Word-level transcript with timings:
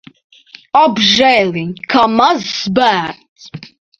Apžēliņ! 0.79 1.69
Kā 1.95 2.07
mazs 2.15 2.57
bērns. 2.79 3.49